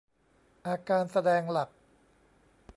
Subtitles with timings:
[0.67, 1.69] อาการแสดงหลัก